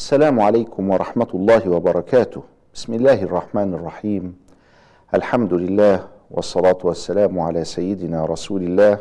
[0.00, 2.42] السلام عليكم ورحمة الله وبركاته.
[2.74, 4.36] بسم الله الرحمن الرحيم.
[5.14, 8.98] الحمد لله والصلاة والسلام على سيدنا رسول الله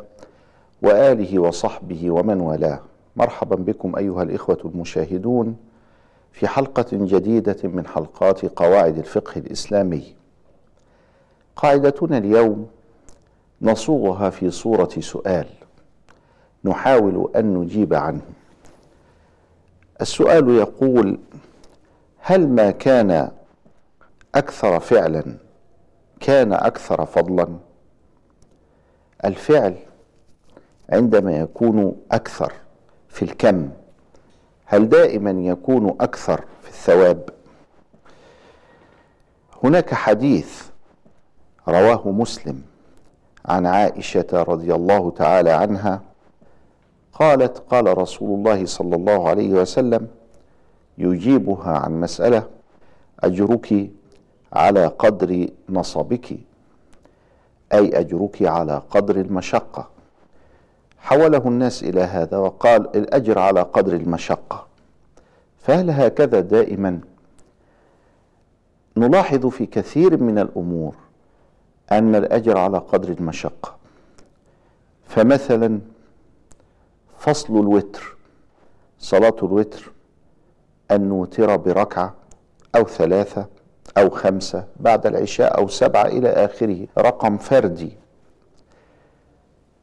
[0.81, 2.79] وآله وصحبه ومن والاه.
[3.15, 5.55] مرحبا بكم أيها الإخوة المشاهدون
[6.31, 10.03] في حلقة جديدة من حلقات قواعد الفقه الإسلامي.
[11.55, 12.67] قاعدتنا اليوم
[13.61, 15.47] نصوغها في صورة سؤال.
[16.65, 18.21] نحاول أن نجيب عنه.
[20.01, 21.19] السؤال يقول
[22.19, 23.31] هل ما كان
[24.35, 25.23] أكثر فعلا
[26.19, 27.47] كان أكثر فضلا؟
[29.25, 29.75] الفعل
[30.89, 32.53] عندما يكون أكثر
[33.09, 33.69] في الكم
[34.65, 37.29] هل دائما يكون أكثر في الثواب؟
[39.63, 40.63] هناك حديث
[41.67, 42.61] رواه مسلم
[43.45, 46.01] عن عائشة رضي الله تعالى عنها
[47.13, 50.07] قالت قال رسول الله صلى الله عليه وسلم
[50.97, 52.43] يجيبها عن مسألة
[53.19, 53.89] أجرك
[54.53, 56.37] على قدر نصبك
[57.73, 59.87] أي أجرك على قدر المشقة.
[60.99, 64.67] حوله الناس إلى هذا وقال الأجر على قدر المشقة.
[65.59, 66.99] فهل هكذا دائما؟
[68.97, 70.95] نلاحظ في كثير من الأمور
[71.91, 73.75] أن الأجر على قدر المشقة.
[75.07, 75.79] فمثلا
[77.19, 78.15] فصل الوتر
[78.99, 79.91] صلاة الوتر
[80.91, 82.15] أن نوتر بركعة
[82.75, 83.47] أو ثلاثة
[83.97, 87.91] أو خمسة بعد العشاء أو سبعة إلى آخره رقم فردي.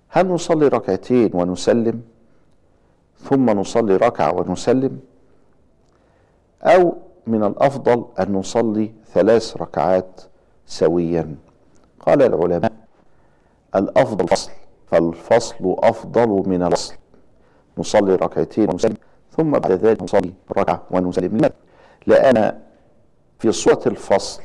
[0.08, 2.02] هل نصلي ركعتين ونسلم؟
[3.18, 5.00] ثم نصلي ركعة ونسلم.
[6.62, 10.20] أو من الأفضل أن نصلي ثلاث ركعات
[10.66, 11.34] سويا.
[12.00, 12.72] قال العلماء
[13.74, 14.50] الأفضل فصل
[14.86, 16.94] فالفصل أفضل من الأصل
[17.78, 18.96] نصلي ركعتين ونسلم
[19.36, 21.54] ثم بعد ذلك نصلي ركعة ونسلم لماذا؟
[22.06, 22.58] لأن
[23.38, 24.42] في صورة الفصل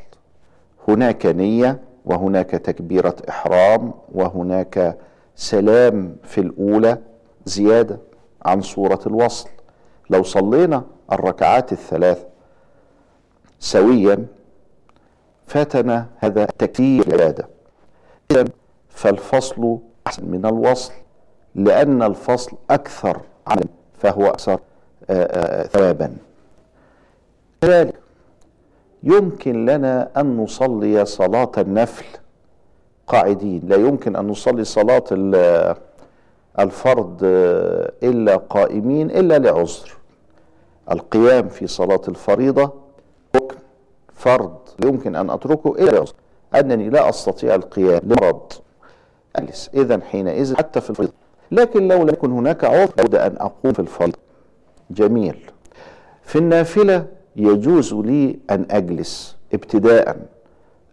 [0.87, 4.97] هناك نية وهناك تكبيرة إحرام وهناك
[5.35, 6.97] سلام في الأولى
[7.45, 7.99] زيادة
[8.45, 9.49] عن صورة الوصل.
[10.09, 12.25] لو صلينا الركعات الثلاث
[13.59, 14.25] سويا
[15.47, 17.47] فاتنا هذا تكثير العبادة.
[18.31, 18.45] إذا
[18.89, 20.93] فالفصل أحسن من الوصل.
[21.55, 23.67] لأن الفصل أكثر عملا
[23.97, 24.59] فهو أكثر
[25.67, 26.17] ثوابا.
[27.61, 27.95] كذلك
[29.03, 32.05] يمكن لنا أن نصلي صلاة النفل
[33.07, 33.61] قاعدين.
[33.67, 35.03] لا يمكن أن نصلي صلاة
[36.59, 37.17] الفرض
[38.03, 39.97] إلا قائمين إلا لعذر.
[40.91, 42.73] القيام في صلاة الفريضة
[44.13, 44.55] فرض.
[44.85, 46.13] يمكن أن أتركه إلا لعذر.
[46.55, 48.53] أنني لا أستطيع القيام لمرض.
[49.35, 51.13] أجلس إذا حينئذ حتى في الفريضة.
[51.51, 54.15] لكن لو لم يكن هناك عذر لابد أن أقوم في الفرض
[54.91, 55.51] جميل.
[56.23, 60.17] في النافلة يجوز لي أن أجلس ابتداء.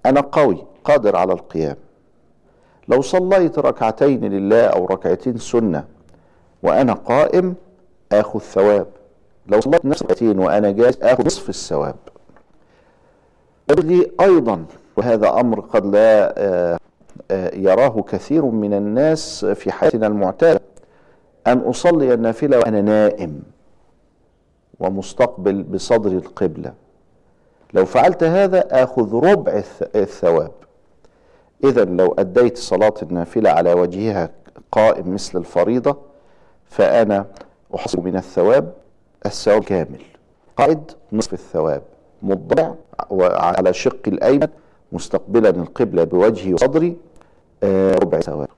[0.07, 1.77] أنا قوي قادر على القيام.
[2.89, 5.85] لو صليت ركعتين لله أو ركعتين سنة
[6.63, 7.55] وأنا قائم
[8.13, 8.87] آخذ ثواب.
[9.47, 11.97] لو صليت نفس ركعتين وأنا جالس آخذ نصف الثواب.
[13.71, 14.65] لي أيضا
[14.97, 16.79] وهذا أمر قد لا
[17.55, 20.61] يراه كثير من الناس في حياتنا المعتادة.
[21.47, 23.43] أن أصلي النافلة وأنا نائم
[24.81, 26.75] ومستقبل بصدر القبلة.
[27.75, 29.63] لو فعلت هذا آخذ ربع
[29.95, 30.51] الثواب.
[31.65, 34.31] إذا لو أديت صلاة النافلة على وجهها
[34.73, 35.97] قائم مثل الفريضة
[36.65, 37.27] فأنا
[37.75, 38.73] أحصل من الثواب
[39.27, 40.03] الثواب كامل.
[40.57, 40.81] قائد
[41.13, 41.83] نصف الثواب.
[42.23, 42.75] مضطجع
[43.11, 44.49] وعلى شق الأيمن
[44.93, 46.97] مستقبلا القبلة بوجهي وصدري
[47.65, 48.49] ربع ثواب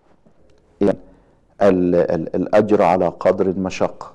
[0.82, 0.94] إذا
[2.34, 4.12] الأجر على قدر المشقة.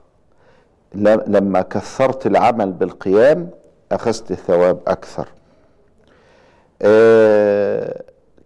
[1.28, 3.50] لما كثرت العمل بالقيام
[3.92, 5.28] أخذت الثواب أكثر.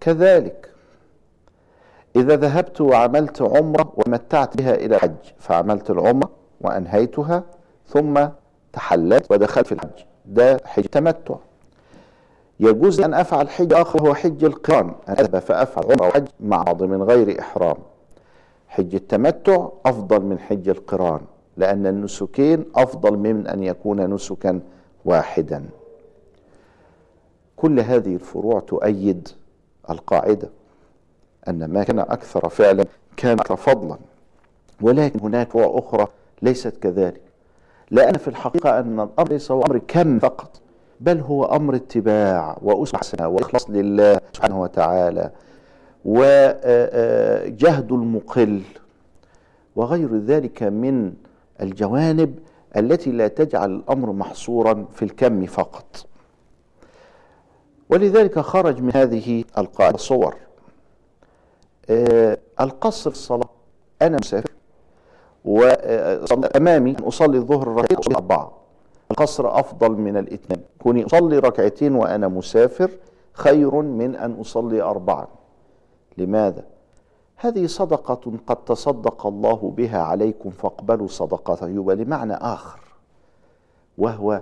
[0.02, 0.70] كذلك
[2.16, 6.30] إذا ذهبت وعملت عمرة ومتعت بها إلى الحج فعملت العمرة
[6.62, 7.44] وأنهيتها
[7.88, 8.28] ثم
[8.74, 10.06] تحللت ودخلت في الحج.
[10.26, 11.36] ده حج تمتع.
[12.60, 17.04] يجوز أن أفعل حج آخر وهو حج القران أذهب فأفعل عمرة وحج مع بعض من
[17.04, 17.78] غير إحرام.
[18.68, 21.22] حج التمتع أفضل من حج القران
[21.58, 24.60] لأن النسكين أفضل من أن يكون نسكا
[25.06, 25.66] واحدا.
[27.56, 29.28] كل هذه الفروع تؤيد
[29.90, 30.50] القاعدة
[31.48, 32.86] أن ما كان أكثر فعلا
[33.18, 33.98] كان أكثر فضلا
[34.82, 36.08] ولكن هناك فروع أخرى
[36.42, 37.22] ليست كذلك.
[37.92, 40.62] لأن في الحقيقة أن الأمر ليس هو أمر كم فقط.
[41.00, 45.32] بل هو أمر اتباع واسوه حسنه وإخلاص لله سبحانه وتعالى
[46.06, 48.62] وجهد المقل
[49.76, 51.14] وغير ذلك من
[51.62, 52.40] الجوانب
[52.78, 56.06] التي لا تجعل الأمر محصورا في الكم فقط.
[57.90, 60.36] ولذلك خرج من هذه القاعدة صور.
[61.90, 63.50] آه القصر الصلاه
[64.02, 64.52] أنا مسافر
[65.46, 68.59] وامامي أصلي الظهر ركعتين اربعه
[69.12, 72.92] القصر أفضل من الاتمام كوني أصلي ركعتين وأنا مسافر
[73.34, 75.28] خير من أن أصلي اربعا.
[76.18, 76.64] لماذا؟
[77.36, 82.80] هذه صدقة قد تصدق الله بها عليكم فاقبلوا صدقته يبقى لمعنى آخر
[83.98, 84.42] وهو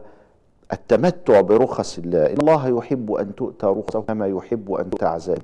[0.74, 2.26] التمتع برخص الله.
[2.26, 5.44] إن الله يحب أن تؤتى رخصه كما يحب أن تؤتى عزائمه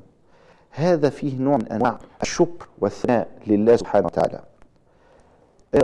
[0.71, 4.39] هذا فيه نوع من أنواع الشكر والثناء لله سبحانه وتعالى.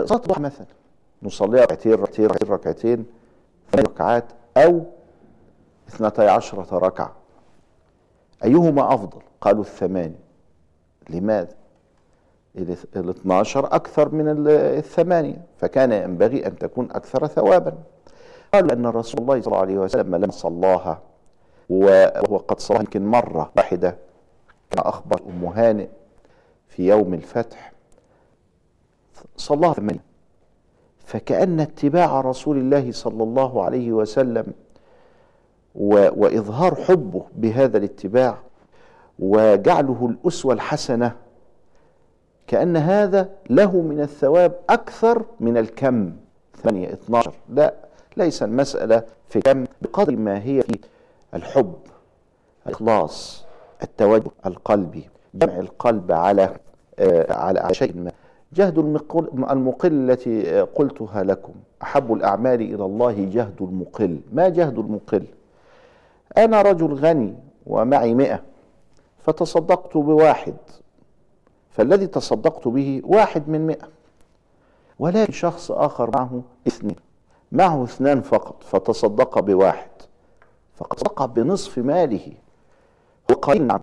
[0.04, 0.66] صلاة مثلا
[1.22, 3.04] نصليها ركعتين ركعتين ركعتين
[3.74, 4.24] ركعات
[4.56, 4.84] أو
[5.88, 7.12] اثنتي عشرة ركعة.
[8.44, 10.18] أيهما أفضل؟ قالوا الثماني
[11.10, 11.54] لماذا؟
[12.56, 17.74] ال 12 أكثر من الثمانية فكان ينبغي أن تكون أكثر ثوابا.
[18.54, 21.02] قالوا أن رسول الله صلى الله عليه وسلم لما صلاها
[21.68, 23.96] وهو قد صلى يمكن مرة واحدة.
[24.70, 25.88] كما أخبر أم هانئ
[26.68, 27.72] في يوم الفتح.
[29.36, 30.09] صلاها ثمانية
[31.10, 34.46] فكأن اتباع رسول الله صلى الله عليه وسلم
[35.74, 38.38] وإظهار حبه بهذا الاتباع
[39.18, 41.16] وجعله الأسوة الحسنة
[42.46, 46.12] كأن هذا له من الثواب أكثر من الكم.
[46.62, 47.74] ثمانية 12 لا
[48.16, 50.78] ليس المسألة في كم بقدر ما هي في
[51.34, 51.74] الحب
[52.66, 53.44] الإخلاص
[53.82, 56.56] التوجه القلبي جمع القلب على
[56.98, 58.12] آه على شيء ما.
[58.52, 61.52] جهد المقل, التي قلتها لكم.
[61.82, 64.20] أحب الأعمال إلى الله جهد المقل.
[64.32, 65.24] ما جهد المقل؟
[66.38, 67.34] أنا رجل غني
[67.66, 68.42] ومعي مئة
[69.18, 70.54] فتصدقت بواحد
[71.70, 73.88] فالذي تصدقت به واحد من مئة.
[74.98, 76.96] ولكن شخص آخر معه اثنين
[77.52, 79.90] معه اثنان فقط فتصدق بواحد
[80.74, 82.32] فقد تصدق بنصف ماله.
[83.30, 83.80] هو قليل نعم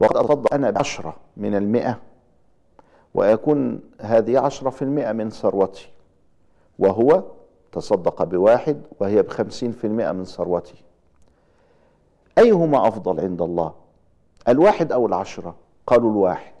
[0.00, 1.98] وقد أتصدق أنا بعشرة من المئة.
[3.14, 5.88] ويكون هذه عشرة في المئة من ثروتي
[6.78, 7.22] وهو
[7.72, 10.74] تصدق بواحد وهي بخمسين في المئة من ثروتي.
[12.38, 13.74] أيهما أفضل عند الله؟
[14.48, 15.54] الواحد أو العشرة؟
[15.86, 16.52] قالوا الواحد.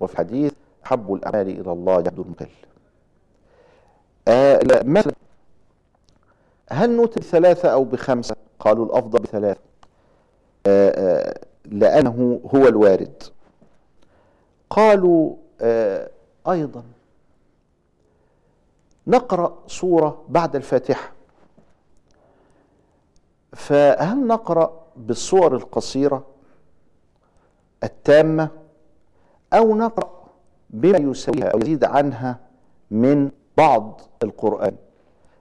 [0.00, 0.52] وفي حديث
[0.84, 2.48] حب الأعمال إلى الله جهد المقل
[4.28, 5.14] آه مثلا
[6.70, 9.60] هل نوتر بثلاثة أو بخمسة؟ قالوا الأفضل بثلاثة.
[10.66, 13.22] آه آه لأنه هو الوارد.
[14.74, 16.10] قالوا آه
[16.48, 16.82] أيضا.
[19.06, 21.12] نقرأ سورة بعد الفاتحة.
[23.52, 26.26] فهل نقرأ بالصور القصيرة
[27.84, 28.48] التامة
[29.52, 30.10] أو نقرأ
[30.70, 32.38] بما يساويها أو يزيد عنها
[32.90, 34.76] من بعض القرآن؟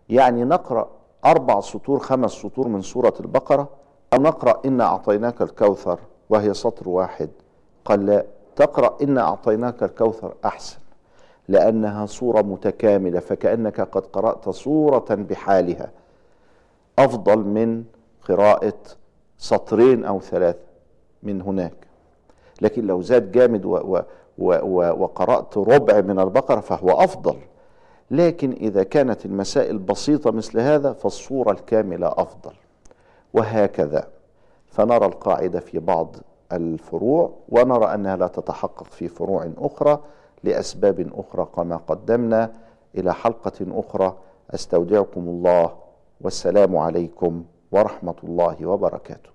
[0.09, 0.89] يعني نقرأ
[1.25, 3.69] أربع سطور خمس سطور من سورة البقرة
[4.13, 7.29] أو نقرأ إنا أعطيناك الكوثر وهي سطر واحد
[7.85, 8.25] قال لا.
[8.55, 10.77] تقرأ إنا أعطيناك الكوثر أحسن
[11.47, 15.91] لأنها صورة متكاملة فكأنك قد قرأت صورة بحالها.
[16.99, 17.83] أفضل من
[18.27, 18.73] قراءة
[19.37, 20.59] سطرين أو ثلاثة
[21.23, 21.73] من هناك.
[22.61, 24.01] لكن لو زاد جامد و و
[24.37, 27.37] و وقرأت ربع من البقرة فهو أفضل.
[28.11, 32.53] لكن إذا كانت المسائل بسيطة مثل هذا فالصورة الكاملة أفضل.
[33.33, 34.07] وهكذا.
[34.67, 36.15] فنرى القاعدة في بعض
[36.51, 39.99] الفروع ونرى أنها لا تتحقق في فروع أخرى
[40.43, 42.51] لأسباب أخرى كما قدمنا.
[42.97, 44.17] إلى حلقة أخرى
[44.53, 45.71] أستودعكم الله
[46.21, 49.29] والسلام عليكم ورحمة الله وبركاته.